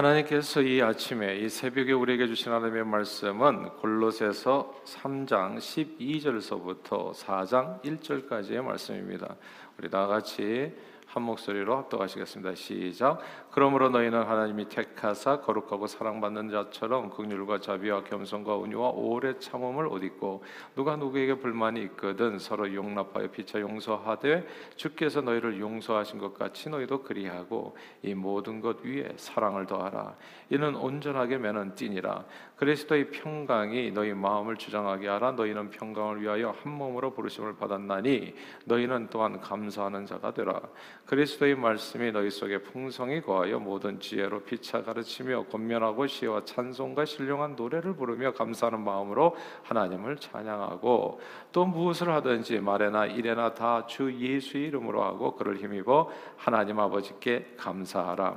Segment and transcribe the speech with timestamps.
[0.00, 9.36] 하나님께서 이 아침에 이 새벽에 우리에게 주신 하나님의 말씀은 골로새서 3장 12절서부터 4장 1절까지의 말씀입니다.
[9.78, 10.74] 우리 다 같이
[11.12, 12.54] 한 목소리로 합독하시겠습니다.
[12.54, 13.18] 시작.
[13.50, 20.44] 그러므로 너희는 하나님이 택하사 거룩하고 사랑받는 자처럼 긍휼과 자비와 겸손과 온유와 오래 참음을 옷 입고
[20.76, 27.76] 누가 누구에게 불만이 있거든 서로 용납하여 피차 용서하되 주께서 너희를 용서하신 것 같이 너희도 그리하고
[28.02, 30.14] 이 모든 것 위에 사랑을 더하라.
[30.50, 32.24] 이는 온전하게 매는 띠니라.
[32.54, 35.32] 그리스도의 평강이 너희 마음을 주장하게 하라.
[35.32, 38.32] 너희는 평강을 위하여 한 몸으로 부르심을 받았나니
[38.66, 40.60] 너희는 또한 감사하는 자가 되라.
[41.06, 47.94] 그리스도의 말씀이 너희 속에 풍성히 거하여 모든 지혜로 피차 가르치며 권면하고 시와 찬송과 신령한 노래를
[47.94, 55.34] 부르며 감사하는 마음으로 하나님을 찬양하고 또 무엇을 하든지 말에나 일에나 다 주 예수의 이름으로 하고
[55.34, 58.36] 그를 힘입어 하나님 아버지께 감사하라.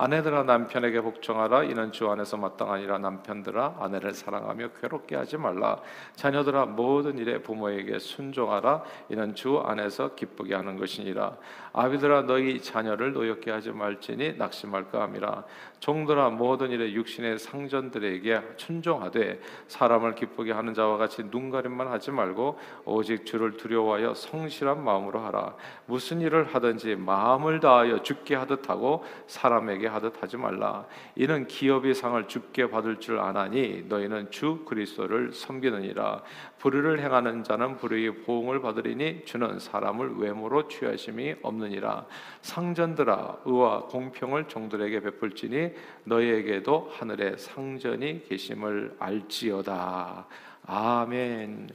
[0.00, 1.64] 아내들아 남편에게 복종하라.
[1.64, 2.96] 이는 주 안에서 마땅하니라.
[3.00, 5.78] 남편들아 아내를 사랑하며 괴롭게 하지 말라.
[6.16, 8.82] 자녀들아 모든 일에 부모에게 순종하라.
[9.10, 11.36] 이는 주 안에서 기쁘게 하는 것이니라.
[11.74, 15.44] 아비들아 너희 자녀를 노엽게 하지 말지니 낙심할까 함이라
[15.80, 23.24] 종들아 모든 일에 육신의 상전들에게 순종하되 사람을 기쁘게 하는 자와 같이 눈가림만 하지 말고 오직
[23.24, 25.54] 주를 두려워하여 성실한 마음으로 하라.
[25.86, 30.86] 무슨 일을 하든지 마음을 다하여 죽게 하듯 하고 사람에게 하듯 하지 말라.
[31.16, 36.22] 이는 기업의 상을 죽게 받을 줄 아나니 너희는 주 그리스도를 섬기느니라.
[36.58, 42.04] 불의를 행하는 자는 불의의 보응을 받으리니 주는 사람을 외모로 취하심이 없느니라.
[42.42, 45.69] 상전들아 의와 공평을 종들에게 베풀지니
[46.04, 50.26] 너희에게도 하늘에 상전이 계심을 알지어다
[50.66, 51.68] 아멘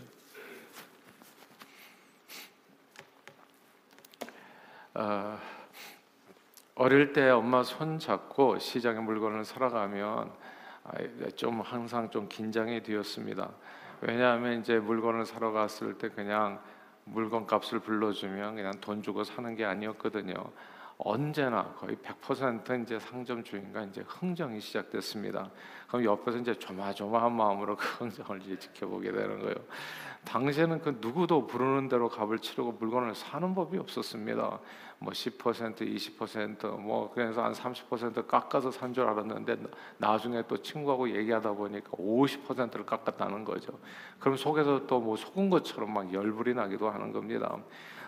[4.96, 5.38] 어,
[6.76, 10.32] 어릴 때 엄마 손 잡고 시장에 물건을 사러 가면
[11.36, 13.50] 좀 항상 좀 긴장이 되었습니다.
[14.02, 16.62] 왜냐하면 이제 물건을 사러 갔을 때 그냥
[17.06, 20.34] 물건 값을 불러주면 그냥 돈 주고 사는 게 아니었거든요.
[20.98, 25.50] 언제나 거의 100% 이제 상점 주인과 이제 흥정이 시작됐습니다.
[25.88, 29.56] 그럼 옆에서 이제 조마조마한 마음으로 그 흥정을 이제 지켜보게 되는 거예요.
[30.24, 34.60] 당시에는 그 누구도 부르는 대로 값을 치르고 물건을 사는 법이 없었습니다.
[35.00, 39.58] 뭐 10%, 20%뭐 그래서 한 30% 깎아서 산 줄 알았는데
[39.98, 43.78] 나중에 또 친구하고 얘기하다 보니까 50%를 깎았다는 거죠.
[44.20, 47.58] 그럼 속에서 또 뭐 속은 것처럼 막 열불이 나기도 하는 겁니다.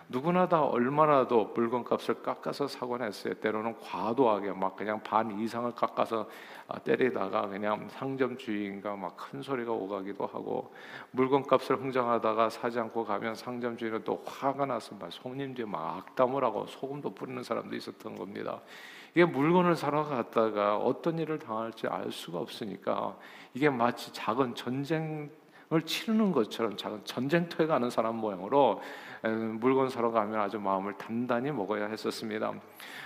[0.09, 3.33] 누구나 다 얼마나도 물건값을 깎아서 사곤 했어요.
[3.35, 6.29] 때로는 과도하게 막 그냥 반 이상을 깎아서
[6.69, 10.73] 아, 때리다가 그냥 상점 주인과 막 큰 소리가 오가기도 하고
[11.11, 16.65] 물건값을 흥정하다가 사지 않고 가면 상점 주인은 또 화가 나서 막 손님들이 막 악담을 하고
[16.67, 18.61] 소금도 뿌리는 사람도 있었던 겁니다.
[19.13, 23.17] 이게 물건을 사러 갔다가 어떤 일을 당할지 알 수가 없으니까
[23.53, 25.29] 이게 마치 작은 전쟁
[25.73, 28.81] 을 치르는 것처럼 작은 전쟁터에 가는 사람 모양으로
[29.59, 32.53] 물건 사러 가면 아주 마음을 단단히 먹어야 했었습니다.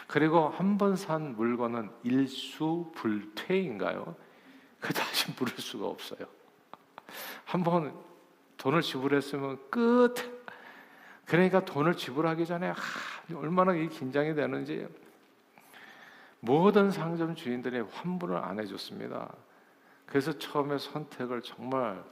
[0.07, 4.15] 그리고 한 번 산 물건은 일수불퇴인가요?
[4.79, 6.19] 그 다시 물을 수가 없어요.
[7.45, 7.93] 한 번
[8.57, 10.13] 돈을 지불했으면 끝.
[11.25, 12.75] 그러니까 돈을 지불하기 전에 하,
[13.35, 14.87] 얼마나 긴장이 되는지
[16.39, 19.33] 모든 상점 주인들이 환불을 안 해줬습니다.
[20.05, 22.03] 그래서 처음에 선택을 정말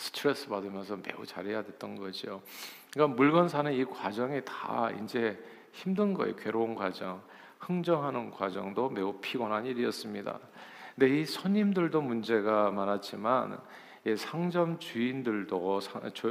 [0.00, 2.40] 스트레스 받으면서 매우 잘해야 됐던 거죠.
[2.90, 5.38] 그러니까 물건 사는 이 과정이 다 이제
[5.72, 6.34] 힘든 거예요.
[6.36, 7.20] 괴로운 과정,
[7.58, 10.38] 흥정하는 과정도 매우 피곤한 일이었습니다.
[10.94, 13.60] 근데 이 손님들도 문제가 많았지만
[14.16, 15.80] 상점 주인들도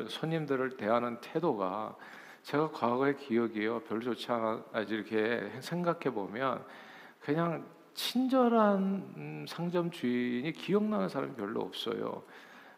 [0.09, 1.96] 손님들을 대하는 태도가
[2.41, 6.66] 제가 과거의 기억이요 별로 좋지 않아 이렇게 생각해 보면
[7.19, 7.63] 그냥
[7.94, 12.24] 친절한 상점 주인이 기억나는 사람이 별로 없어요.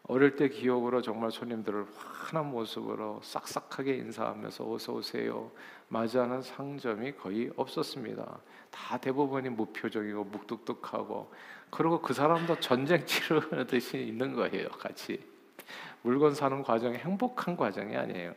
[0.08, 5.50] 어릴 때 기억으로 정말 손님들을 환한 모습으로 싹싹하게 인사하면서 어서 오세요
[5.88, 8.38] 맞이하는 상점이 거의 없었습니다.
[8.70, 11.32] 다 대부분이 무표정이고 묵뚝뚝하고
[11.70, 14.68] 그리고 그 사람도 전쟁 치르듯이 있는 거예요.
[14.70, 15.24] 같이
[16.02, 18.34] 물건 사는 과정이 행복한 과정이 아니에요.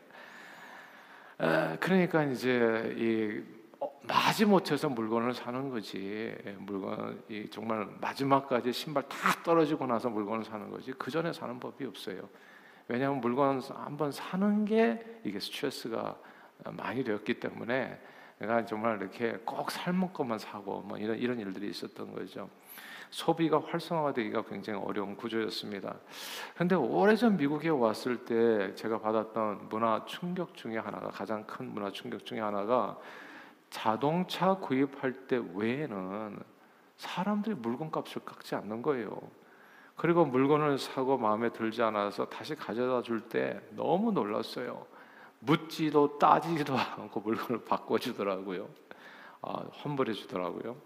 [1.79, 3.54] 그러니까 이제 이
[4.03, 6.37] 마지못해서 물건을 사는 거지.
[6.45, 10.93] 예, 물건 이 정말 마지막까지 신발 다 떨어지고 나서 물건을 사는 거지.
[10.93, 12.27] 그 전에 사는 법이 없어요.
[12.87, 16.15] 왜냐하면 물건 한번 사는 게 이게 스트레스가
[16.71, 17.99] 많이 되었기 때문에
[18.37, 22.49] 내가 정말 이렇게 꼭 삶은 것만 사고 뭐 이런 이런 일들이 있었던 거죠.
[23.09, 25.95] 소비가 활성화되기가 굉장히 어려운 구조였습니다.
[26.53, 32.25] 그런데 오래전 미국에 왔을 때 제가 받았던 문화 충격 중에 하나가 가장 큰 문화 충격
[32.25, 32.97] 중에 하나가
[33.75, 36.39] 자동차 구입할 때 외에는
[36.95, 39.19] 사람들이 물건값을 깎지 않는 거예요.
[39.97, 44.85] 그리고 물건을 사고 마음에 들지 않아서 다시 가져다 줄 때 너무 놀랐어요.
[45.39, 48.69] 묻지도 따지지도 않고 물건을 바꿔주더라고요.
[49.41, 50.77] 아, 환불해 주더라고요.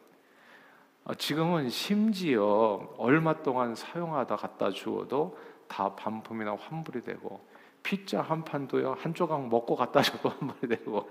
[1.06, 5.38] 아, 지금은 심지어 얼마 동안 사용하다 갖다 주어도
[5.68, 7.40] 다 반품이나 환불이 되고
[7.84, 11.08] 피자 한 판도요 한 조각 먹고 갖다 줘도 환불이 되고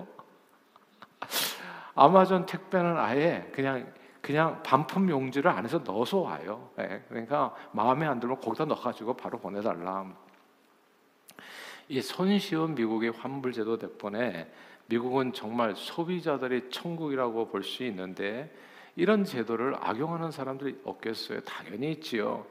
[1.99, 6.71] 아마존 택배는 아예 그냥 그냥 반품 용지를 안에서 넣어서 와요.
[6.77, 10.07] 네, 그러니까 마음에 안 들면 거기다 넣어가지고 바로 보내달라.
[11.89, 14.51] 이 손쉬운 미국의 환불 제도 덕분에
[14.87, 18.55] 미국은 정말 소비자들의 천국이라고 볼 수 있는데
[18.97, 21.41] 이런 제도를 악용하는 사람들이 없겠어요?
[21.41, 22.45] 당연히 있지요.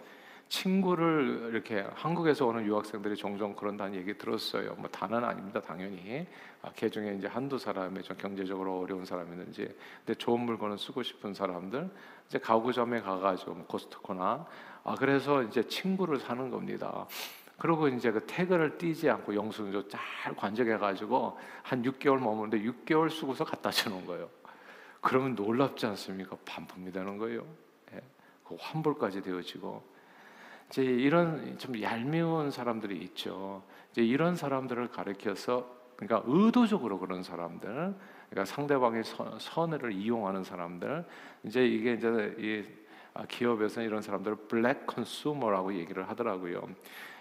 [0.49, 4.75] 친구를 이렇게 한국에서 오는 유학생들이 종종 그런다는 얘기 들었어요.
[4.75, 6.25] 뭐 다는 아닙니다, 당연히.
[6.61, 9.73] 아, 그 중에 이제 한두 사람이 좀 경제적으로 어려운 사람이 있는지,
[10.05, 11.89] 근데 좋은 물건을 쓰고 싶은 사람들,
[12.27, 14.45] 이제 가구점에 가가지고 뭐 코스트코나,
[14.83, 17.07] 아 그래서 이제 친구를 사는 겁니다.
[17.57, 23.71] 그리고 이제 그 태그를 띄지 않고 영수증 잘 관적해가지고 한 6개월 머무는데 6개월 쓰고서 갖다
[23.71, 24.29] 주는 거예요.
[25.01, 26.37] 그러면 놀랍지 않습니까?
[26.45, 27.45] 반품이 되는 거예요.
[27.93, 28.01] 예.
[28.43, 29.96] 그 환불까지 되어지고
[30.69, 33.63] 이제 이런 좀 얄미운 사람들이 있죠.
[33.91, 37.95] 이제 이런 사람들을 가리켜서 그러니까 의도적으로 그런 사람들,
[38.29, 41.05] 그러니까 상대방의 선, 선을 이용하는 사람들,
[41.43, 42.86] 이제 이게 이제 이 아,
[43.25, 46.61] 기업에서 이런 사람들을 블랙 컨슈머라고 얘기를 하더라고요.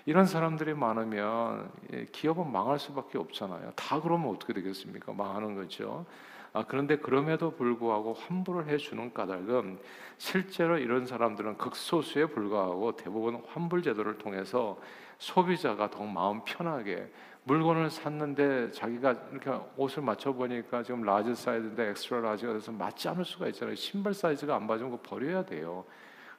[0.05, 1.71] 이런 사람들이 많으면
[2.13, 3.73] 기업은 망할 수밖에 없잖아요.
[3.75, 5.13] 다 그러면 어떻게 되겠습니까?
[5.13, 6.07] 망하는 거죠.
[6.53, 9.79] 아, 그런데 그럼에도 불구하고 환불을 해주는 까닭은
[10.17, 14.79] 실제로 이런 사람들은 극소수에 불과하고 대부분 환불 제도를 통해서
[15.19, 17.11] 소비자가 더 마음 편하게
[17.47, 23.25] 물건을 샀는데 자기가 이렇게 옷을 맞춰 보니까 지금 large 사이즈인데 extra large가 돼서 맞지 않을
[23.25, 23.77] 수가 있잖아요.
[23.77, 25.85] 신발 사이즈가 안 맞으면 버려야 돼요.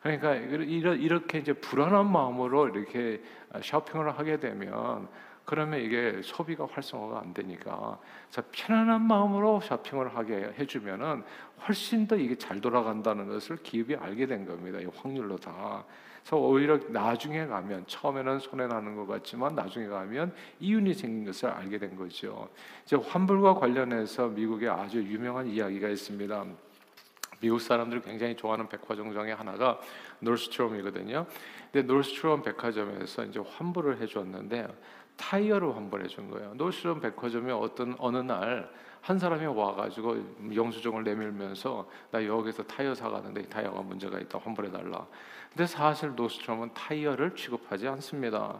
[0.02, 3.24] 그러니까 이렇게 이제 불안한 마음으로 이렇게
[3.64, 5.08] 쇼핑을 하게 되면
[5.46, 7.98] 그러면 이게 소비가 활성화가 안 되니까
[8.30, 11.24] 자 편안한 마음으로 쇼핑을 하게 해주면은
[11.66, 14.80] 훨씬 더 이게 잘 돌아간다는 것을 기업이 알게 된 겁니다.
[14.82, 15.86] 이 확률로 다.
[16.28, 21.78] 그래서 오히려 나중에 가면 처음에는 손해 나는 것 같지만 나중에 가면 이윤이 생긴 것을 알게
[21.78, 22.50] 된 거죠.
[22.84, 26.46] 이제 환불과 관련해서 미국에 아주 유명한 이야기가 있습니다.
[27.40, 29.80] 미국 사람들이 굉장히 좋아하는 백화점 중에 하나가
[30.20, 31.26] Nordstrom이거든요.
[31.72, 34.68] 근데 Nordstrom 백화점에서 이제 환불을 해줬는데
[35.16, 36.56] 타이어를 환불해 준 거예요.
[36.56, 38.70] Nordstrom 백화점에 어떤 어느 날
[39.02, 45.06] 한 사람이 와가지고 영수증을 내밀면서 나 여기서 타이어 사가는데 이 타이어가 문제가 있다 환불해 달라.
[45.50, 48.60] 근데 사실 노스트롬은 타이어를 취급하지 않습니다.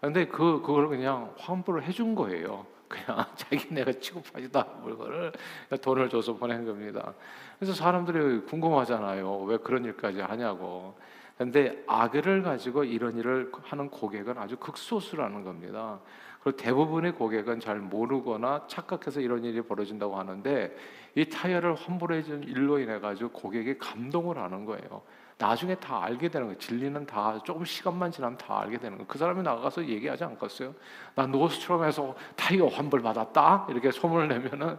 [0.00, 2.66] 근데 그 그걸 그냥 환불을 해준 거예요.
[2.88, 5.32] 그냥 자기네가 취급하지도 않은 물건을
[5.80, 7.14] 돈을 줘서 보낸 겁니다.
[7.58, 9.40] 그래서 사람들이 궁금하잖아요.
[9.42, 10.94] 왜 그런 일까지 하냐고.
[11.36, 16.00] 근데 악을 가지고 이런 일을 하는 고객은 아주 극소수라는 겁니다.
[16.46, 20.76] 그리고 대부분의 고객은 잘 모르거나 착각해서 이런 일이 벌어진다고 하는데
[21.16, 25.02] 이 타이어를 환불해 준 일로 인해 가지고 고객이 감동을 하는 거예요.
[25.38, 26.58] 나중에 다 알게 되는 거예요.
[26.60, 29.08] 진리는 다 조금 시간만 지나면 다 알게 되는 거예요.
[29.08, 30.72] 그 사람이 나가서 얘기하지 않겠어요?
[31.16, 34.78] 나 Nordstrom에서 타이어 환불 받았다 이렇게 소문을 내면은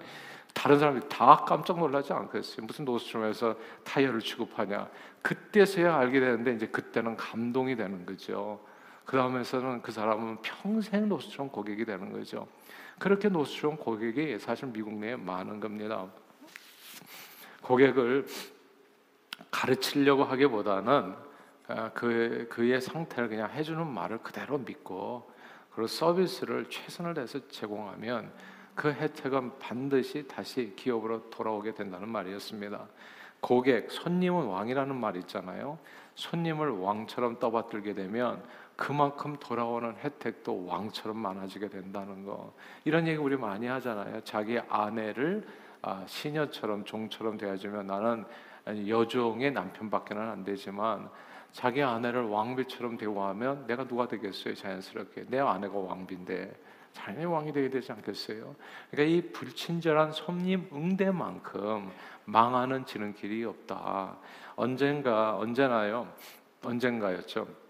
[0.53, 2.65] 다른 사람들이 다 깜짝 놀라지 않겠어요?
[2.65, 4.87] 무슨 Nordstrom에서 타이어를 취급하냐?
[5.21, 8.61] 그때서야 알게 되는데 이제 그때는 감동이 되는 거죠.
[9.07, 12.45] 그 다음에서는 그 사람은 평생 Nordstrom 고객이 되는 거죠.
[12.99, 16.05] 그렇게 Nordstrom 고객이 사실 미국 내에 많은 겁니다.
[17.61, 18.27] 고객을
[19.49, 21.15] 가르치려고 하기보다는
[21.69, 25.31] 아, 그 그의 상태를 그냥 해주는 말을 그대로 믿고
[25.71, 28.29] 그리고 서비스를 최선을 다해서 제공하면
[28.75, 32.85] 그 혜택은 반드시 다시 기업으로 돌아오게 된다는 말이었습니다.
[33.39, 35.79] 고객, 손님은 왕이라는 말 있잖아요.
[36.15, 38.43] 손님을 왕처럼 떠받들게 되면
[38.77, 42.53] 그만큼 돌아오는 혜택도 왕처럼 많아지게 된다는 거.
[42.85, 44.21] 이런 얘기 우리 많이 하잖아요.
[44.23, 45.45] 자기 아내를
[45.81, 48.25] 아, 시녀처럼 종처럼 대해주면 나는
[48.87, 51.09] 여종의 남편밖에는 안 되지만
[51.51, 54.53] 자기 아내를 왕비처럼 대우하면 내가 누가 되겠어요?
[54.53, 56.53] 자연스럽게 내 아내가 왕비인데
[56.93, 58.55] 당연히 왕이 되게 되지 않겠어요?
[58.91, 61.89] 그러니까 이 불친절한 손님 응대만큼
[62.25, 64.17] 망하는 지름길이 없다.
[64.55, 66.07] 언젠가 언제나요?
[66.63, 67.66] 언젠가였죠.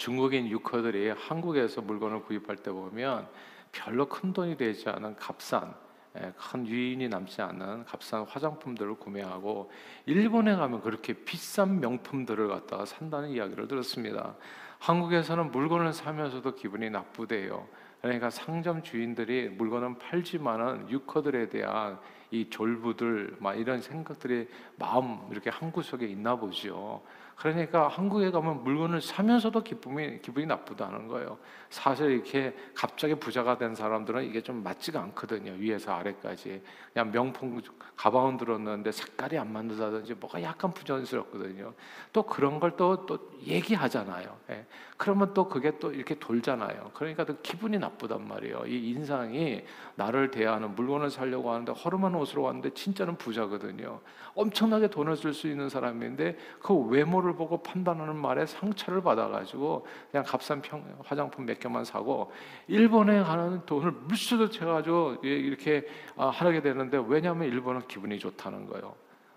[0.00, 3.28] 중국인 유커들이 한국에서 물건을 구입할 때 보면
[3.70, 5.74] 별로 큰 돈이 되지 않은 값싼
[6.18, 9.70] 예, 큰 유인이 남지 않은 값싼 화장품들을 구매하고
[10.06, 14.36] 일본에 가면 그렇게 비싼 명품들을 갖다가 산다는 이야기를 들었습니다.
[14.78, 17.68] 한국에서는 물건을 사면서도 기분이 나쁘대요.
[18.00, 25.72] 그러니까 상점 주인들이 물건은 팔지만은 유커들에 대한 이 졸부들 막 이런 생각들이 마음 이렇게 한
[25.72, 27.02] 구석에 있나 보죠.
[27.36, 31.38] 그러니까 한국에 가면 물건을 사면서도 기쁨이 기분이 나쁘다는 거예요.
[31.70, 35.52] 사실 이렇게 갑자기 부자가 된 사람들은 이게 좀 맞지가 않거든요.
[35.52, 37.62] 위에서 아래까지 그냥 명품
[37.96, 41.72] 가방은 들었는데 색깔이 안 맞는다든지 뭐가 약간 부자연스럽거든요.
[42.12, 44.36] 또 그런 걸 또 또 얘기하잖아요.
[44.50, 44.66] 예.
[44.96, 46.90] 그러면 또 그게 또 이렇게 돌잖아요.
[46.92, 48.64] 그러니까 또 기분이 나쁘단 말이에요.
[48.66, 54.00] 이 인상이 나를 대하는 물건을 사려고 하는데 허름한 옷으로 왔는데 진짜는 부자거든요.
[54.34, 60.62] 엄청나게 돈을 쓸 수 있는 사람인데 그 외모를 보고 판단하는 말에 상처를 받아가지고 그냥 값싼
[60.62, 62.32] 평, 화장품 몇 개만 사고
[62.68, 65.86] 일본에 가는 돈을 물수도 채가지고 이렇게
[66.16, 68.94] 아, 하게 되는데 왜냐하면 일본은 기분이 좋다는 거예요.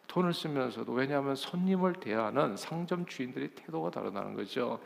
[0.08, 4.80] 돈을 쓰면서도 왜냐하면 손님을 대하는 상점 주인들의 태도가 다르다는 거죠.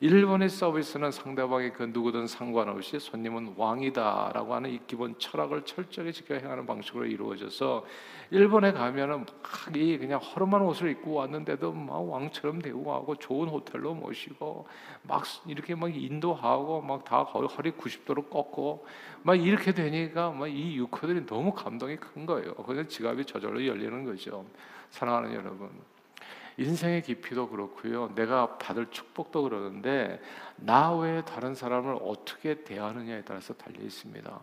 [0.00, 6.66] 일본의 서비스는 상대방이 그 누구든 상관없이 손님은 왕이다라고 하는 이 기본 철학을 철저히 지켜 행하는
[6.66, 7.86] 방식으로 이루어져서
[8.30, 14.66] 일본에 가면은 막이 그냥 허름한 옷을 입고 왔는데도 막 왕처럼 대우하고 좋은 호텔로 모시고
[15.02, 18.86] 막 이렇게 막 인도하고 막 다 허리 90도로 꺾고
[19.24, 22.54] 막 이렇게 되니까 막 이 유커들이 너무 감동이 큰 거예요.
[22.56, 24.44] 그래서 지갑이 저절로 열리는 거죠.
[24.90, 25.70] 사랑하는 여러분.
[26.58, 28.14] 인생의 깊이도 그렇고요.
[28.14, 30.20] 내가 받을 축복도 그러는데
[30.56, 34.40] 나 외에 다른 사람을 어떻게 대하느냐에 따라서 달려 있습니다.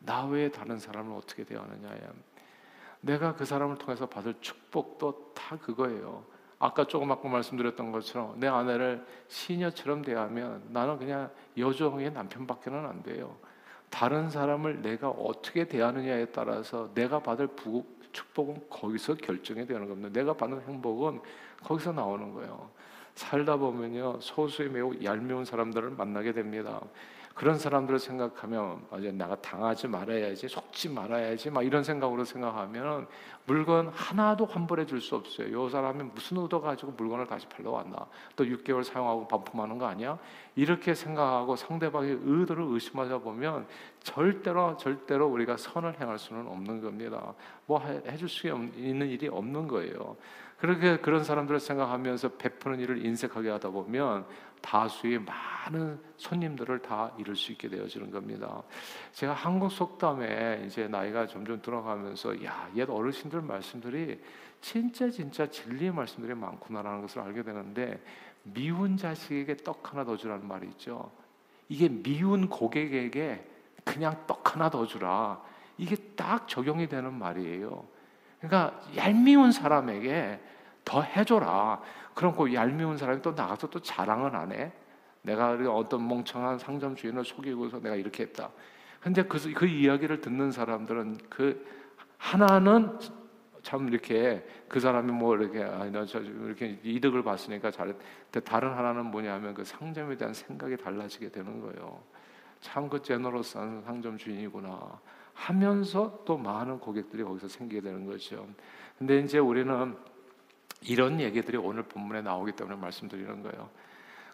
[0.00, 2.00] 나 외에 다른 사람을 어떻게 대하느냐에
[3.02, 6.24] 내가 그 사람을 통해서 받을 축복도 다 그거예요.
[6.58, 13.36] 아까 조금 아까 말씀드렸던 것처럼 내 아내를 시녀처럼 대하면 나는 그냥 여종의 남편밖에는 안 돼요.
[13.90, 20.08] 다른 사람을 내가 어떻게 대하느냐에 따라서 내가 받을 부, 축복은 거기서 결정이 되는 겁니다.
[20.12, 21.20] 내가 받는 행복은
[21.62, 22.70] 거기서 나오는 거예요.
[23.14, 26.80] 살다 보면요 소수의 매우 얄미운 사람들을 만나게 됩니다.
[27.36, 33.06] 그런 사람들을 생각하면 맞아 내가 당하지 말아야지 속지 말아야지 막 이런 생각으로 생각하면
[33.44, 35.52] 물건 하나도 환불해 줄 수 없어요.
[35.52, 38.06] 요 사람이 무슨 의도 가지고 물건을 다시 팔러 왔나?
[38.36, 40.18] 또 6개월 사용하고 반품하는 거 아니야?
[40.54, 43.66] 이렇게 생각하고 상대방의 의도를 의심하다 보면
[44.02, 47.34] 절대로 절대로 우리가 선을 행할 수는 없는 겁니다.
[47.66, 50.16] 뭐 해줄 수 있는 일이 없는 거예요.
[50.58, 54.24] 그렇게 그런 사람들을 생각하면서 베푸는 일을 인색하게 하다 보면
[54.60, 58.62] 다수의 많은 손님들을 다 잃을 수 있게 되어지는 겁니다.
[59.12, 64.20] 제가 한국 속담에 이제 나이가 점점 들어가면서 야, 옛 어르신들 말씀들이
[64.60, 68.02] 진짜 진짜 진리의 말씀들이 많구나라는 것을 알게 되는데
[68.42, 71.10] 미운 자식에게 떡 하나 더 주라는 말이 있죠.
[71.68, 73.44] 이게 미운 고객에게
[73.84, 75.40] 그냥 떡 하나 더 주라.
[75.78, 77.84] 이게 딱 적용이 되는 말이에요.
[78.40, 80.40] 그러니까 얄미운 사람에게
[80.86, 81.82] 더 해줘라.
[82.14, 84.72] 그럼 그 얄미운 사람이 또 나가서 또 자랑을 안 해.
[85.20, 88.50] 내가 어떤 멍청한 상점 주인을 속이고서 내가 이렇게 했다.
[89.00, 91.66] 근데 그, 그 이야기를 듣는 사람들은 그
[92.16, 92.98] 하나는
[93.62, 95.68] 참 이렇게 그 사람이 뭐 이렇게
[96.06, 97.96] 저 이렇게 이득을 봤으니까 잘했.
[98.44, 102.00] 다른 하나는 뭐냐면 그 상점에 대한 생각이 달라지게 되는 거예요.
[102.60, 105.00] 참 그 제너러스한 상점 주인이구나
[105.34, 108.46] 하면서 또 많은 고객들이 거기서 생기게 되는 거죠.
[108.98, 109.96] 근데 이제 우리는
[110.82, 113.70] 이런 얘기들이 오늘 본문에 나오기 때문에 말씀드리는 거예요.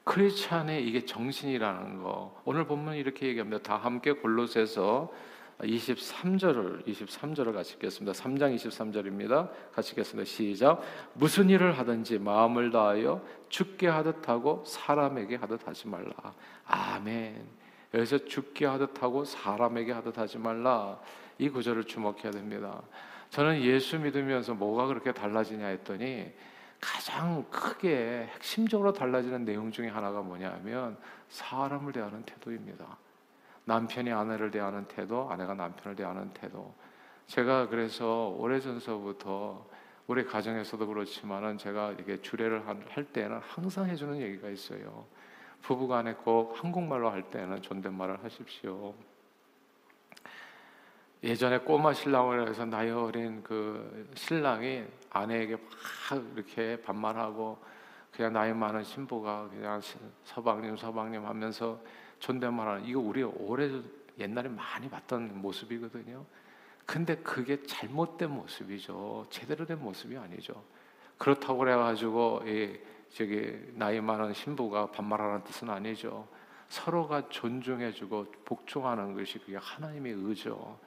[0.04, 2.40] 크리스찬의 이게 정신이라는 거.
[2.44, 3.62] 오늘 본문 이렇게 얘기합니다.
[3.62, 5.12] 다 함께 골로새서
[5.60, 8.12] 23절을 23절을 같이 읽겠습니다.
[8.12, 9.50] 3장 23절입니다.
[9.72, 10.28] 같이 읽겠습니다.
[10.28, 10.82] 시작.
[11.14, 16.12] 무슨 일을 하든지 마음을 다하여 죽게 하듯 하고 사람에게 하듯 하지 말라.
[16.66, 17.46] 아멘.
[17.94, 20.98] 여기서 죽게 하듯 하고 사람에게 하듯 하지 말라.
[21.38, 22.82] 이 구절을 주목해야 됩니다.
[23.32, 26.30] 저는 예수 믿으면서 뭐가 그렇게 달라지냐 했더니
[26.78, 30.98] 가장 크게 핵심적으로 달라지는 내용 중에 하나가 뭐냐면
[31.30, 32.98] 사람을 대하는 태도입니다.
[33.64, 36.74] 남편이 아내를 대하는 태도, 아내가 남편을 대하는 태도.
[37.26, 39.66] 제가 그래서 오래전서부터
[40.08, 45.06] 우리 가정에서도 그렇지만은 제가 이게 주례를 할 때는 항상 해주는 얘기가 있어요.
[45.62, 48.92] 부부간에 꼭 한국말로 할 때는 존댓말을 하십시오.
[51.22, 57.56] 예전에 꼬마 신랑을 해서 나이 어린 그 신랑이 아내에게 막 이렇게 반말하고
[58.10, 59.80] 그냥 나이 많은 신부가 그냥
[60.24, 61.80] 서방님 서방님 하면서
[62.18, 63.70] 존댓말하는 이거 우리 오래
[64.18, 66.24] 옛날에 많이 봤던 모습이거든요.
[66.84, 69.26] 근데 그게 잘못된 모습이죠.
[69.30, 70.64] 제대로 된 모습이 아니죠.
[71.18, 72.80] 그렇다고 그래가지고 이
[73.14, 76.26] 저기 나이 많은 신부가 반말하는 뜻은 아니죠.
[76.68, 80.78] 서로가 존중해주고 복종하는 것이 그게 하나님의 의죠.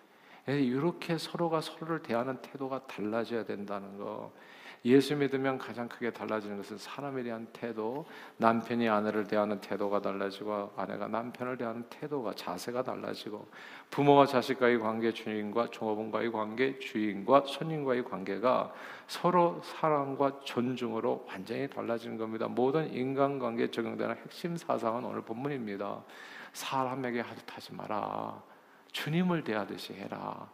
[0.48, 4.32] 이렇게 서로가 서로를 대하는 태도가 달라져야 된다는 거.
[4.86, 8.06] 예수 믿으면 가장 크게 달라지는 것은 사람에 대한 태도,
[8.38, 13.48] 남편이 아내를 대하는 태도가 달라지고 아내가 남편을 대하는 태도가 자세가 달라지고
[13.90, 18.72] 부모와 자식과의 관계, 주인과 종업원과의 관계, 주인과 손님과의 관계가
[19.08, 22.48] 서로 사랑과 존중으로 완전히 달라지는 겁니다.
[22.48, 26.04] 모든 인간관계에 적용되는 핵심 사상은 오늘 본문입니다.
[26.54, 28.55] 사람에게 하듯 하지 마라.
[28.96, 30.50] 주님을 대하듯이 해라.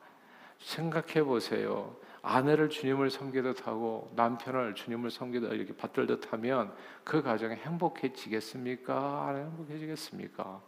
[0.57, 1.95] 생각해 보세요.
[2.23, 9.27] 아내를 주님을 섬기듯 하고 남편을 주님을 섬기듯 이렇게 받들듯 하면 그 가정이 행복해지겠습니까?
[9.27, 10.61] 안 행복해지겠습니까?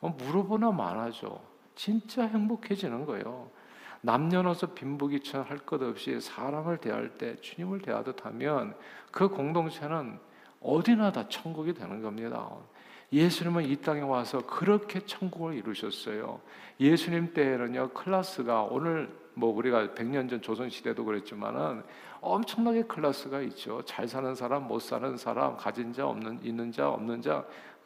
[0.00, 1.42] 어, 물어보나 말하죠.
[1.74, 3.50] 진짜 행복해지는 거예요.
[4.00, 8.74] 남녀노소 빈부귀천 할 것 없이 사람을 대할 때 주님을 대하듯 하면
[9.10, 10.18] 그 공동체는
[10.62, 12.50] 어디나 다 천국이 되는 겁니다.
[13.12, 16.40] 예수님은 이 땅에 와서 그렇게 천국을 이루셨어요.
[16.78, 21.82] 예수님 때에는요 클라스가 오늘 뭐 우리가 100년 전 조선 시대도 그랬지만은
[22.20, 23.82] 엄청나게 클래스가 있죠.
[23.84, 27.44] 잘 사는 사람, 못 사는 사람, 가진 자, 없는 있는 자, 없는 자,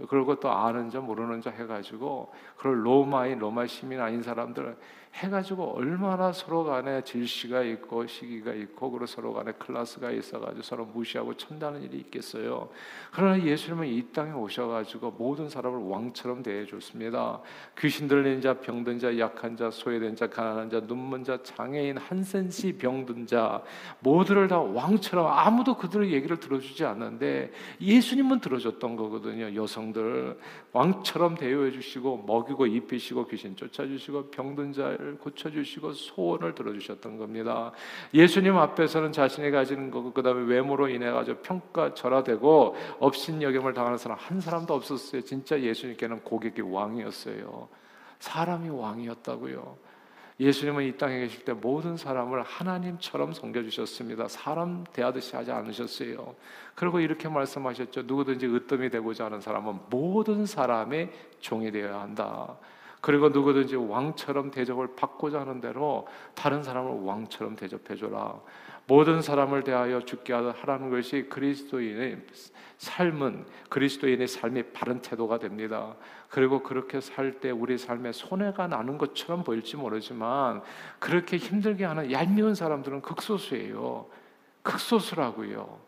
[0.08, 4.76] 그리고 또 아는 자, 모르는 자 해가지고 그걸 로마인, 로마 시민 아닌 사람들
[5.14, 11.36] 해가지고 얼마나 서로 간에 질시가 있고 시기가 있고 그리고 서로 간에 클래스가 있어가지고 서로 무시하고
[11.36, 12.68] 천다는 일이 있겠어요.
[13.12, 17.40] 그러나 예수님은 이 땅에 오셔가지고 모든 사람을 왕처럼 대해줬습니다.
[17.78, 22.76] 귀신 들린 자, 병든 자, 약한 자, 소외된 자, 가난한 자, 눈먼 자, 장애인, 한센시
[22.76, 23.62] 병든 자
[24.00, 29.54] 모두를 다 왕처럼 아무도 그들의 얘기를 들어주지 않는데 예수님은 들어줬던 거거든요.
[29.54, 30.36] 여성들
[30.72, 37.72] 왕처럼 대우해 주시고 먹이고 입히시고 귀신 쫓아주시고 병든 자를 고쳐주시고 소원을 들어주셨던 겁니다.
[38.14, 44.40] 예수님 앞에서는 자신이 가지는 거 그다음에 외모로 인해 가지고 평가 절하되고 업신여김을 당하는 사람 한
[44.40, 45.20] 사람도 없었어요.
[45.22, 47.68] 진짜 예수님께는 고객이 왕이었어요.
[48.18, 49.76] 사람이 왕이었다고요.
[50.40, 54.28] 예수님은 이 땅에 계실 때 모든 사람을 하나님처럼 섬겨주셨습니다.
[54.28, 56.34] 사람 대하듯이 하지 않으셨어요.
[56.74, 58.02] 그리고 이렇게 말씀하셨죠.
[58.02, 62.56] 누구든지 으뜸이 되고자 하는 사람은 모든 사람의 종이 되어야 한다.
[63.04, 68.40] 그리고 누구든지 왕처럼 대접을 받고자 하는 대로 다른 사람을 왕처럼 대접해 줘라.
[68.86, 72.24] 모든 사람을 대하여 죽게 하라는 것이 그리스도인의
[72.78, 75.96] 삶은 그리스도인의 삶의 바른 태도가 됩니다.
[76.30, 80.62] 그리고 그렇게 살 때 우리 삶에 손해가 나는 것처럼 보일지 모르지만
[80.98, 84.06] 그렇게 힘들게 하는 얄미운 사람들은 극소수예요.
[84.62, 85.78] 극소수라고요.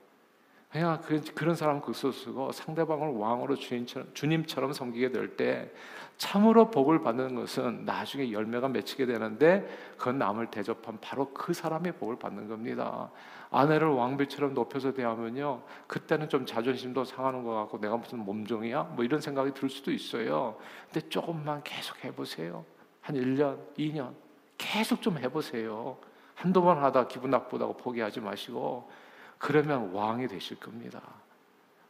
[0.70, 1.00] 그냥
[1.34, 5.70] 그런 사람은 극소수고 상대방을 왕으로 주님처럼, 주님처럼 섬기게 될 때
[6.18, 12.18] 참으로 복을 받는 것은 나중에 열매가 맺히게 되는데 그 남을 대접한 바로 그 사람의 복을
[12.18, 13.10] 받는 겁니다.
[13.50, 15.62] 아내를 왕비처럼 높여서 대하면요.
[15.86, 18.82] 그때는 좀 자존심도 상하는 것 같고 내가 무슨 몸종이야?
[18.94, 20.56] 뭐 이런 생각이 들 수도 있어요.
[20.90, 22.64] 근데 조금만 계속 해보세요.
[23.02, 24.14] 한 1년, 2년
[24.58, 25.98] 계속 좀 해보세요.
[26.34, 28.90] 한두 번 하다 기분 나쁘다고 포기하지 마시고
[29.38, 31.00] 그러면 왕이 되실 겁니다.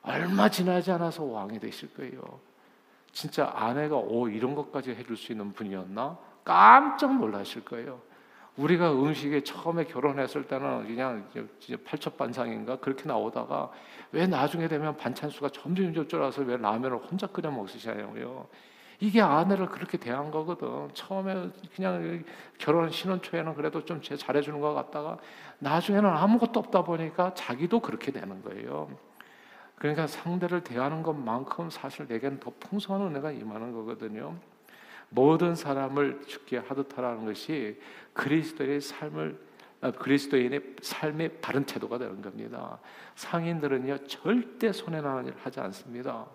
[0.02, 2.40] 얼마 지나지 않아서 왕이 되실 거예요.
[3.12, 6.18] 진짜 아내가 오 이런 것까지 해줄 수 있는 분이었나?
[6.44, 8.00] 깜짝 놀라실 거예요.
[8.56, 11.28] 우리가 음식에 처음에 결혼했을 때는 그냥
[11.84, 13.70] 팔첩반상인가 그렇게 나오다가
[14.12, 18.48] 왜 나중에 되면 반찬 수가 점점 점점 줄어서 왜 라면을 혼자 끓여 먹으시냐고요.
[19.00, 20.88] 이게 아내를 그렇게 대한 거거든.
[20.94, 22.24] 처음에 그냥
[22.58, 25.18] 결혼 신혼 초에는 그래도 좀 잘해주는 것 같다가
[25.58, 28.88] 나중에는 아무것도 없다 보니까 자기도 그렇게 되는 거예요.
[29.76, 34.36] 그러니까 상대를 대하는 것만큼 사실 내게는 더 풍성한 은혜가 임하는 거거든요.
[35.08, 37.78] 모든 사람을 죽게 하듯 하라는 것이
[38.12, 39.46] 그리스도의 삶을
[39.82, 42.78] 아, 그리스도인의 삶의 바른 태도가 되는 겁니다.
[43.14, 46.26] 상인들은요 절대 손해 나는 일을 하지 않습니다.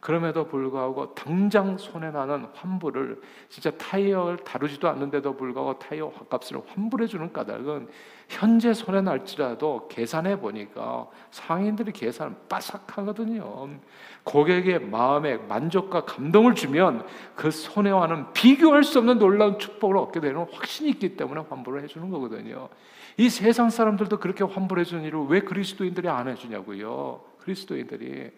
[0.00, 7.30] 그럼에도 불구하고 당장 손해 나는 환불을 진짜 타이어를 다루지도 않는데도 불구하고 타이어 값을 환불해 주는
[7.30, 7.88] 까닭은
[8.28, 13.68] 현재 손해 날지라도 계산해 보니까 상인들이 계산은 빠삭하거든요.
[14.24, 20.88] 고객의 마음에 만족과 감동을 주면 그 손해와는 비교할 수 없는 놀라운 축복을 얻게 되는 확신이
[20.90, 22.70] 있기 때문에 환불을 해 주는 거거든요.
[23.18, 27.20] 이 세상 사람들도 그렇게 환불해 주는 일을 왜 그리스도인들이 안 해주냐고요.
[27.40, 28.30] 그리스도인들이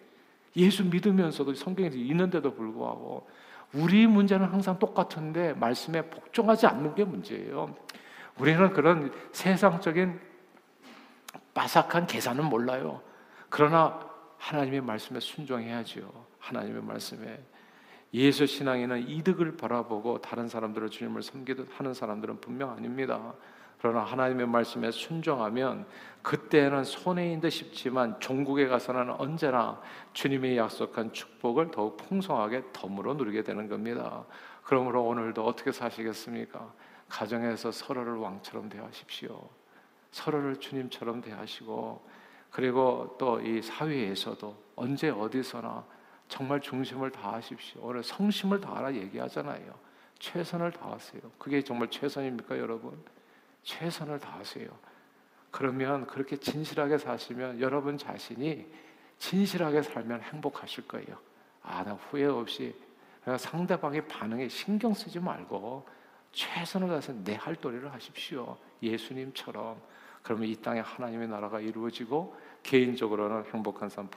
[0.55, 3.27] 예수 믿으면서도 성경에 있는데도 불구하고
[3.73, 7.75] 우리 문제는 항상 똑같은데 말씀에 복종하지 않는 게 문제예요.
[8.37, 10.19] 우리는 그런 세상적인
[11.53, 13.01] 바삭한 계산은 몰라요.
[13.49, 13.99] 그러나
[14.37, 16.11] 하나님의 말씀에 순종해야지요.
[16.39, 17.39] 하나님의 말씀에
[18.13, 23.33] 예수 신앙에는 이득을 바라보고 다른 사람들을 주님을 섬기듯 하는 사람들은 분명 아닙니다.
[23.83, 25.85] 그러나 하나님의 말씀에 순종하면
[26.21, 29.81] 그때는 손해인 듯 싶지만 종국에 가서는 언제나
[30.13, 34.23] 주님이 약속한 축복을 더욱 풍성하게 덤으로 누리게 되는 겁니다.
[34.63, 36.71] 그러므로 오늘도 어떻게 사시겠습니까?
[37.09, 39.49] 가정에서 서로를 왕처럼 대하십시오.
[40.11, 42.07] 서로를 주님처럼 대하시고
[42.51, 45.83] 그리고 또 이 사회에서도 언제 어디서나
[46.29, 47.81] 정말 중심을 다하십시오.
[47.83, 49.73] 오늘 성심을 다하라 얘기하잖아요.
[50.19, 51.21] 최선을 다하세요.
[51.37, 52.97] 그게 정말 최선입니까, 여러분?
[53.63, 54.67] 최선을 다하세요.
[55.51, 58.65] 그러면 그렇게 진실하게 사시면 여러분 자신이
[59.19, 61.17] 진실하게 살면 행복하실 거예요.
[61.61, 62.75] 아, 나 후회 없이
[63.37, 65.87] 상대방의 반응에 신경 쓰지 말고
[66.33, 68.57] 최선을 다해서 내 할 도리를 하십시오.
[68.81, 69.81] 예수님처럼.
[70.23, 74.09] 그러면 이 땅에 하나님의 나라가 이루어지고 개인적으로는 행복한 삶,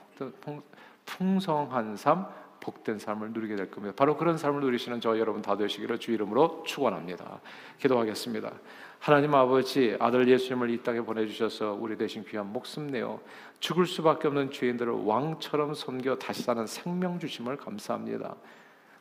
[1.05, 2.27] 풍성한 삶,
[2.61, 3.95] 복된 삶을 누리게 될 겁니다.
[3.97, 7.41] 바로 그런 삶을 누리시는 저 여러분 다 되시기를 주 이름으로 축원합니다.
[7.79, 8.53] 기도하겠습니다.
[8.99, 13.21] 하나님 아버지 아들 예수님을 이 땅에 보내주셔서 우리 대신 귀한 목숨 내어
[13.61, 18.35] 죽을 수밖에 없는 죄인들을 왕처럼 섬겨 다시 사는 생명 주심을 감사합니다.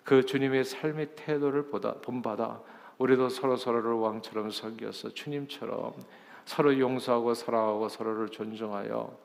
[0.04, 2.62] 그 주님의 삶의 태도를 보다 본받아
[2.98, 5.94] 우리도 서로 서로를 왕처럼 섬겨서 주님처럼
[6.46, 9.18] 서로 용서하고 사랑하고 서로를 존중하여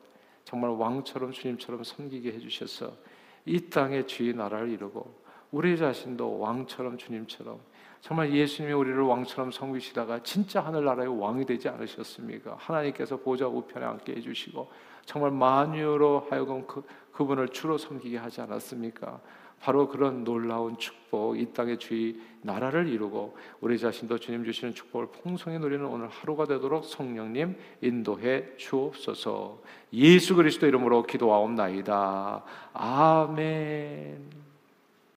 [0.45, 2.93] 정말 왕처럼 주님처럼 섬기게 해주셔서
[3.44, 7.61] 이 땅의 주의 나라를 이루고 우리 자신도 왕처럼 주님처럼
[8.00, 12.57] 정말 예수님이 우리를 왕처럼 섬기시다가 진짜 하늘나라의 왕이 되지 않으셨습니까?
[12.59, 14.70] 하나님께서 보좌 우편에 앉게 해주시고
[15.04, 16.82] 정말 만유로 하여금 그,
[17.12, 19.20] 그분을 주로 섬기게 하지 않았습니까?
[19.60, 25.58] 바로 그런 놀라운 축복, 이 땅의 주의 나라를 이루고 우리 자신도 주님 주시는 축복을 풍성히
[25.58, 29.60] 누리는 오늘 하루가 되도록 성령님 인도해 주옵소서.
[29.92, 32.42] 예수 그리스도 이름으로 기도하옵나이다.
[32.72, 34.49] 아멘.